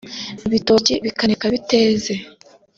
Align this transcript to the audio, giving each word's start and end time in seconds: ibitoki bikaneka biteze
ibitoki 0.47 0.93
bikaneka 1.05 1.45
biteze 1.53 2.13